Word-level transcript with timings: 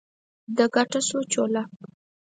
ده 0.55 0.65
ګټه 0.73 0.99
سوچوله. 1.09 1.63